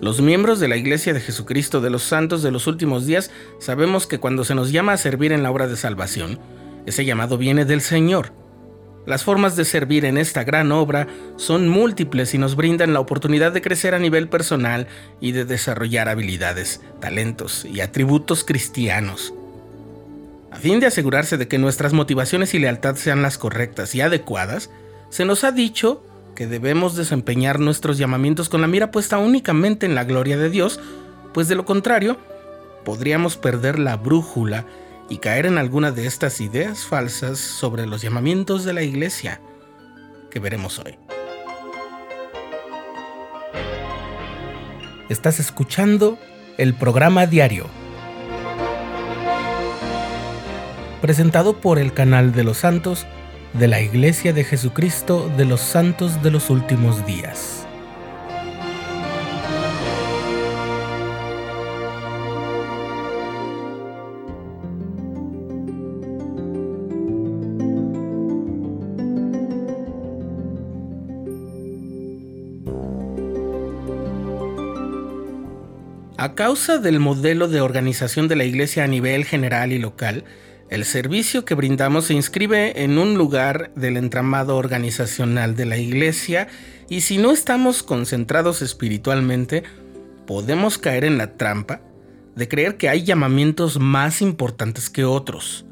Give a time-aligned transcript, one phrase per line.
[0.00, 4.06] Los miembros de la Iglesia de Jesucristo de los Santos de los Últimos Días sabemos
[4.06, 6.38] que cuando se nos llama a servir en la obra de salvación,
[6.86, 8.32] ese llamado viene del Señor.
[9.04, 13.52] Las formas de servir en esta gran obra son múltiples y nos brindan la oportunidad
[13.52, 14.86] de crecer a nivel personal
[15.20, 19.34] y de desarrollar habilidades, talentos y atributos cristianos.
[20.50, 24.70] A fin de asegurarse de que nuestras motivaciones y lealtad sean las correctas y adecuadas,
[25.10, 26.02] se nos ha dicho
[26.34, 30.80] que debemos desempeñar nuestros llamamientos con la mira puesta únicamente en la gloria de Dios,
[31.32, 32.16] pues de lo contrario,
[32.84, 34.66] podríamos perder la brújula
[35.08, 39.40] y caer en alguna de estas ideas falsas sobre los llamamientos de la iglesia
[40.30, 40.96] que veremos hoy.
[45.08, 46.18] Estás escuchando
[46.56, 47.66] el programa diario,
[51.00, 53.06] presentado por el canal de los santos
[53.54, 57.66] de la Iglesia de Jesucristo de los Santos de los Últimos Días.
[76.16, 80.24] A causa del modelo de organización de la Iglesia a nivel general y local,
[80.70, 86.46] el servicio que brindamos se inscribe en un lugar del entramado organizacional de la iglesia
[86.88, 89.64] y si no estamos concentrados espiritualmente,
[90.28, 91.80] podemos caer en la trampa
[92.36, 95.66] de creer que hay llamamientos más importantes que otros.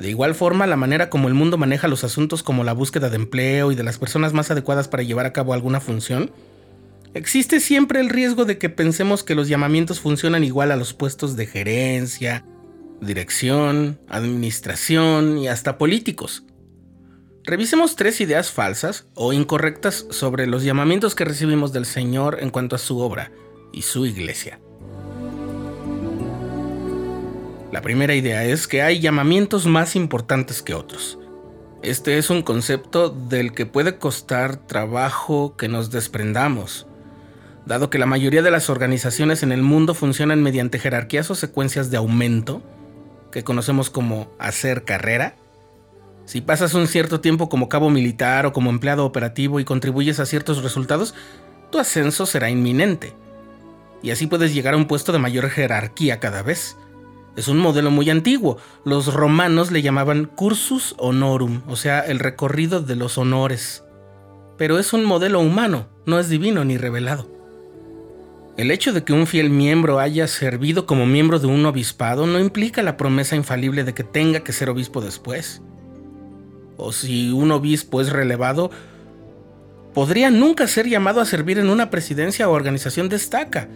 [0.00, 3.16] De igual forma, la manera como el mundo maneja los asuntos como la búsqueda de
[3.16, 6.32] empleo y de las personas más adecuadas para llevar a cabo alguna función,
[7.14, 11.36] existe siempre el riesgo de que pensemos que los llamamientos funcionan igual a los puestos
[11.36, 12.44] de gerencia,
[13.02, 16.44] dirección, administración y hasta políticos.
[17.44, 22.76] Revisemos tres ideas falsas o incorrectas sobre los llamamientos que recibimos del Señor en cuanto
[22.76, 23.32] a su obra
[23.72, 24.60] y su iglesia.
[27.72, 31.18] La primera idea es que hay llamamientos más importantes que otros.
[31.82, 36.86] Este es un concepto del que puede costar trabajo que nos desprendamos,
[37.66, 41.90] dado que la mayoría de las organizaciones en el mundo funcionan mediante jerarquías o secuencias
[41.90, 42.62] de aumento
[43.32, 45.34] que conocemos como hacer carrera.
[46.24, 50.26] Si pasas un cierto tiempo como cabo militar o como empleado operativo y contribuyes a
[50.26, 51.14] ciertos resultados,
[51.72, 53.14] tu ascenso será inminente.
[54.02, 56.76] Y así puedes llegar a un puesto de mayor jerarquía cada vez.
[57.34, 58.58] Es un modelo muy antiguo.
[58.84, 63.84] Los romanos le llamaban cursus honorum, o sea, el recorrido de los honores.
[64.58, 67.31] Pero es un modelo humano, no es divino ni revelado.
[68.58, 72.38] El hecho de que un fiel miembro haya servido como miembro de un obispado no
[72.38, 75.62] implica la promesa infalible de que tenga que ser obispo después.
[76.76, 78.70] O si un obispo es relevado,
[79.94, 83.68] podría nunca ser llamado a servir en una presidencia o organización destaca,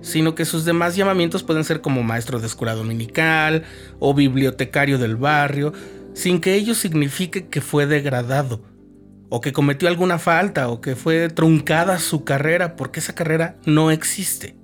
[0.00, 3.64] sino que sus demás llamamientos pueden ser como maestro de escuela dominical
[3.98, 5.74] o bibliotecario del barrio,
[6.14, 8.73] sin que ello signifique que fue degradado
[9.36, 13.90] o que cometió alguna falta o que fue truncada su carrera porque esa carrera no
[13.90, 14.54] existe.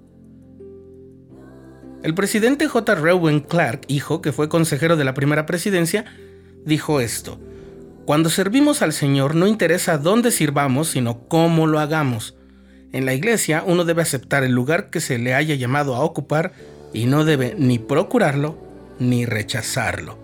[2.05, 2.95] El presidente J.
[2.95, 6.05] Reuben Clark, hijo, que fue consejero de la primera presidencia,
[6.65, 7.41] dijo esto.
[8.07, 12.37] Cuando servimos al Señor no interesa dónde sirvamos, sino cómo lo hagamos.
[12.93, 16.53] En la iglesia uno debe aceptar el lugar que se le haya llamado a ocupar
[16.93, 18.57] y no debe ni procurarlo
[19.01, 20.20] ni rechazarlo.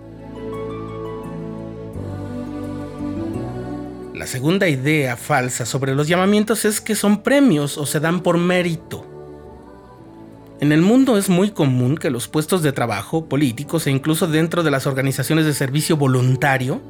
[4.16, 8.38] La segunda idea falsa sobre los llamamientos es que son premios o se dan por
[8.38, 9.04] mérito.
[10.58, 14.62] En el mundo es muy común que los puestos de trabajo, políticos e incluso dentro
[14.62, 16.80] de las organizaciones de servicio voluntario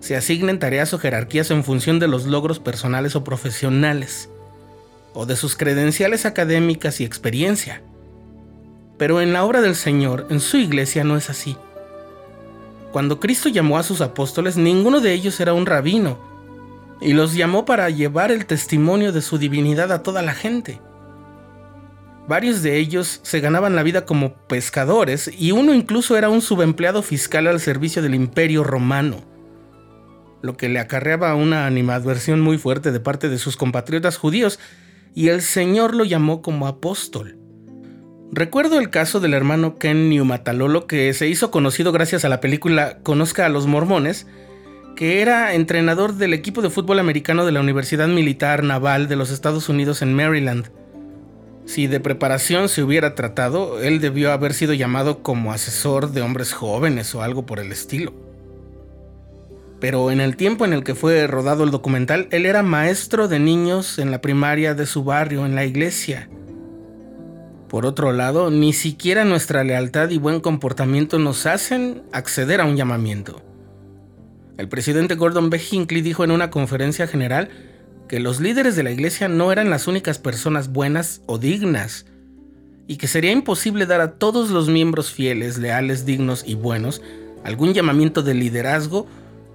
[0.00, 4.30] se asignen tareas o jerarquías en función de los logros personales o profesionales,
[5.12, 7.82] o de sus credenciales académicas y experiencia.
[8.96, 11.54] Pero en la obra del Señor, en su iglesia, no es así.
[12.92, 16.34] Cuando Cristo llamó a sus apóstoles, ninguno de ellos era un rabino,
[17.00, 20.80] y los llamó para llevar el testimonio de su divinidad a toda la gente.
[22.28, 27.02] Varios de ellos se ganaban la vida como pescadores y uno incluso era un subempleado
[27.02, 29.22] fiscal al servicio del imperio romano,
[30.42, 34.58] lo que le acarreaba una animadversión muy fuerte de parte de sus compatriotas judíos,
[35.14, 37.38] y el Señor lo llamó como apóstol.
[38.32, 42.98] Recuerdo el caso del hermano Ken Newmatalolo que se hizo conocido gracias a la película
[43.02, 44.26] Conozca a los Mormones,
[44.96, 49.30] que era entrenador del equipo de fútbol americano de la Universidad Militar Naval de los
[49.30, 50.70] Estados Unidos en Maryland.
[51.66, 56.52] Si de preparación se hubiera tratado, él debió haber sido llamado como asesor de hombres
[56.54, 58.14] jóvenes o algo por el estilo.
[59.80, 63.38] Pero en el tiempo en el que fue rodado el documental, él era maestro de
[63.38, 66.30] niños en la primaria de su barrio, en la iglesia.
[67.68, 72.76] Por otro lado, ni siquiera nuestra lealtad y buen comportamiento nos hacen acceder a un
[72.76, 73.42] llamamiento.
[74.56, 75.60] El presidente Gordon B.
[75.70, 77.50] Hinckley dijo en una conferencia general
[78.08, 82.06] que los líderes de la iglesia no eran las únicas personas buenas o dignas,
[82.86, 87.02] y que sería imposible dar a todos los miembros fieles, leales, dignos y buenos
[87.46, 89.06] algún llamamiento de liderazgo,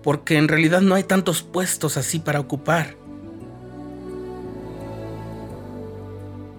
[0.02, 2.96] porque en realidad no hay tantos puestos así para ocupar.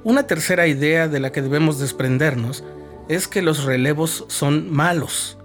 [0.05, 2.65] Una tercera idea de la que debemos desprendernos
[3.09, 5.39] es que los relevos son malos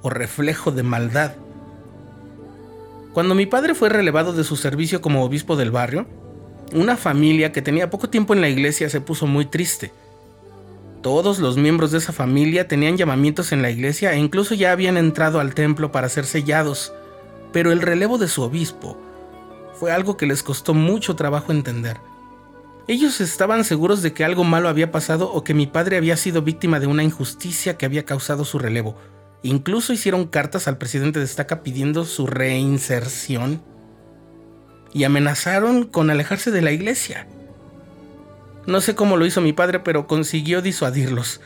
[0.00, 1.32] o reflejo de maldad.
[3.12, 6.06] Cuando mi padre fue relevado de su servicio como obispo del barrio,
[6.72, 9.92] una familia que tenía poco tiempo en la iglesia se puso muy triste.
[11.02, 14.96] Todos los miembros de esa familia tenían llamamientos en la iglesia e incluso ya habían
[14.96, 16.92] entrado al templo para ser sellados,
[17.52, 18.96] pero el relevo de su obispo
[19.74, 21.96] fue algo que les costó mucho trabajo entender.
[22.86, 26.42] Ellos estaban seguros de que algo malo había pasado o que mi padre había sido
[26.42, 28.96] víctima de una injusticia que había causado su relevo.
[29.42, 33.62] Incluso hicieron cartas al presidente de Estaca pidiendo su reinserción
[34.92, 37.26] y amenazaron con alejarse de la iglesia.
[38.66, 41.40] No sé cómo lo hizo mi padre, pero consiguió disuadirlos.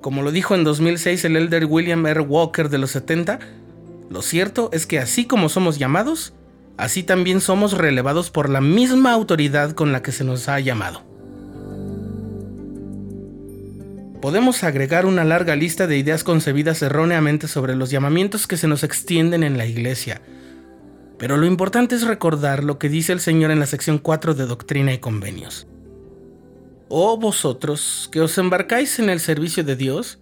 [0.00, 2.20] Como lo dijo en 2006 el elder William R.
[2.20, 3.38] Walker de los 70,
[4.10, 6.34] lo cierto es que así como somos llamados,
[6.76, 11.11] así también somos relevados por la misma autoridad con la que se nos ha llamado.
[14.22, 18.84] Podemos agregar una larga lista de ideas concebidas erróneamente sobre los llamamientos que se nos
[18.84, 20.22] extienden en la iglesia,
[21.18, 24.46] pero lo importante es recordar lo que dice el Señor en la sección 4 de
[24.46, 25.66] Doctrina y Convenios.
[26.88, 30.20] Oh vosotros que os embarcáis en el servicio de Dios,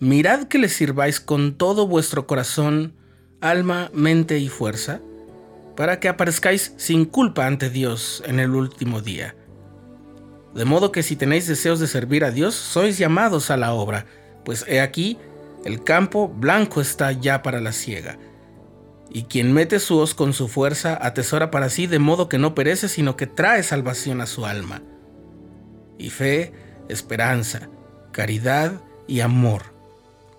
[0.00, 2.94] mirad que le sirváis con todo vuestro corazón,
[3.40, 5.00] alma, mente y fuerza,
[5.76, 9.36] para que aparezcáis sin culpa ante Dios en el último día.
[10.56, 14.06] De modo que si tenéis deseos de servir a Dios, sois llamados a la obra,
[14.42, 15.18] pues he aquí,
[15.66, 18.18] el campo blanco está ya para la siega.
[19.10, 22.54] Y quien mete su hoz con su fuerza atesora para sí de modo que no
[22.54, 24.80] perece, sino que trae salvación a su alma.
[25.98, 26.54] Y fe,
[26.88, 27.68] esperanza,
[28.10, 29.74] caridad y amor,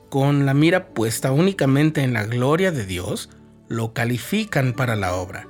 [0.10, 3.30] con la mira puesta únicamente en la gloria de Dios,
[3.68, 5.48] lo califican para la obra.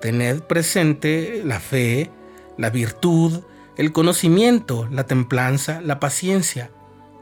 [0.00, 2.10] Tened presente la fe,
[2.56, 3.42] la virtud,
[3.78, 6.70] el conocimiento, la templanza, la paciencia,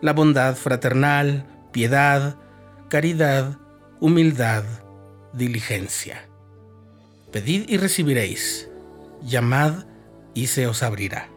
[0.00, 2.36] la bondad fraternal, piedad,
[2.88, 3.58] caridad,
[4.00, 4.64] humildad,
[5.34, 6.26] diligencia.
[7.30, 8.70] Pedid y recibiréis,
[9.22, 9.84] llamad
[10.32, 11.28] y se os abrirá.